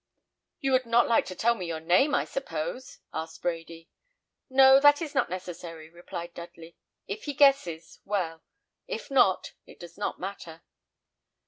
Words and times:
"You 0.61 0.71
would 0.71 0.87
not 0.87 1.07
like 1.07 1.27
to 1.27 1.35
tell 1.35 1.61
your 1.61 1.79
name, 1.79 2.15
I 2.15 2.25
suppose?" 2.25 2.97
asked 3.13 3.43
Brady. 3.43 3.87
"No, 4.49 4.79
that 4.79 4.99
is 4.99 5.13
not 5.13 5.29
necessary," 5.29 5.91
replied 5.91 6.33
Dudley. 6.33 6.75
"If 7.07 7.25
he 7.25 7.35
guesses, 7.35 7.99
well; 8.03 8.41
if 8.87 9.11
not, 9.11 9.53
it 9.67 9.79
does 9.79 9.99
not 9.99 10.19
matter." 10.19 10.63